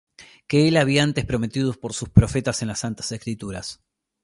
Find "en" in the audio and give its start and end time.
2.63-2.69